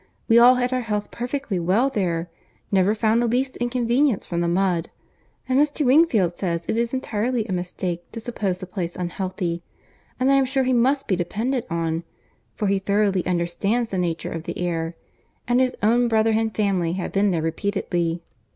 —We 0.27 0.39
all 0.39 0.55
had 0.55 0.73
our 0.73 0.81
health 0.81 1.11
perfectly 1.11 1.59
well 1.59 1.91
there, 1.91 2.27
never 2.71 2.95
found 2.95 3.21
the 3.21 3.27
least 3.27 3.55
inconvenience 3.57 4.25
from 4.25 4.41
the 4.41 4.47
mud; 4.47 4.89
and 5.47 5.59
Mr. 5.59 5.85
Wingfield 5.85 6.39
says 6.39 6.63
it 6.67 6.75
is 6.75 6.91
entirely 6.91 7.45
a 7.45 7.51
mistake 7.51 8.11
to 8.11 8.19
suppose 8.19 8.57
the 8.57 8.65
place 8.65 8.95
unhealthy; 8.95 9.61
and 10.19 10.31
I 10.31 10.37
am 10.37 10.45
sure 10.45 10.63
he 10.63 10.73
may 10.73 10.95
be 11.05 11.15
depended 11.15 11.67
on, 11.69 12.03
for 12.55 12.65
he 12.65 12.79
thoroughly 12.79 13.23
understands 13.27 13.89
the 13.91 13.99
nature 13.99 14.31
of 14.31 14.41
the 14.45 14.57
air, 14.57 14.95
and 15.47 15.59
his 15.59 15.75
own 15.83 16.07
brother 16.07 16.31
and 16.31 16.51
family 16.51 16.93
have 16.93 17.11
been 17.11 17.29
there 17.29 17.43
repeatedly." 17.43 18.23